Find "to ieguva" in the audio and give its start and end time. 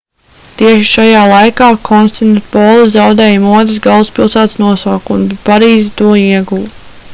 6.01-6.67